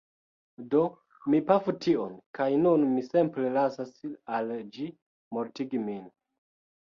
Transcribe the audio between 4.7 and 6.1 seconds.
ĝi mortigi min.